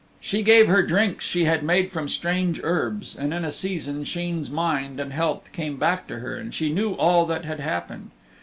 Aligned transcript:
She 0.19 0.41
gave 0.41 0.67
her 0.67 0.81
drinks 0.81 1.23
she 1.25 1.45
had 1.45 1.61
made 1.61 1.91
from 1.91 2.07
strange 2.09 2.59
herbs, 2.63 3.15
and 3.15 3.31
in 3.35 3.45
a 3.45 3.51
season 3.51 4.03
Sheen's 4.03 4.49
mind 4.49 4.99
and 4.99 5.13
health 5.13 5.51
came 5.51 5.77
back 5.77 6.07
to 6.07 6.17
her, 6.17 6.37
and 6.37 6.51
she 6.51 6.73
knew 6.73 6.93
all 6.93 7.27
that 7.27 7.45
had 7.45 7.59
happened. 7.59 8.09